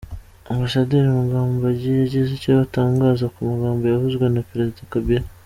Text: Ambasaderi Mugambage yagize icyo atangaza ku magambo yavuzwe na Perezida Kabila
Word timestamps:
Ambasaderi 0.51 1.07
Mugambage 1.19 1.89
yagize 2.01 2.29
icyo 2.37 2.51
atangaza 2.65 3.25
ku 3.33 3.39
magambo 3.51 3.83
yavuzwe 3.85 4.25
na 4.29 4.41
Perezida 4.49 4.89
Kabila 4.93 5.27